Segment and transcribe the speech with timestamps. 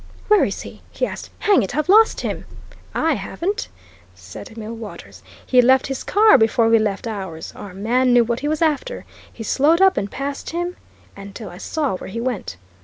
[0.29, 1.29] "Where is he?" he asked.
[1.37, 2.45] "Hang it, I've lost him!"
[2.95, 3.67] "I haven't!"
[4.15, 5.21] said Millwaters.
[5.45, 7.53] "He left his car before we left ours.
[7.55, 10.75] Our man knew what he was after he slowed up and passed him
[11.15, 12.57] until I saw where he went."